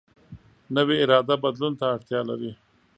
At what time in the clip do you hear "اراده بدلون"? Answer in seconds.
1.03-1.73